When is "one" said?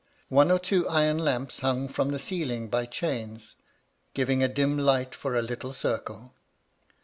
0.29-0.49